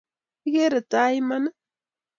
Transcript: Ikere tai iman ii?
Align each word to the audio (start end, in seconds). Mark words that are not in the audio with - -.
Ikere 0.47 0.79
tai 0.91 1.13
iman 1.19 1.43
ii? 1.47 1.55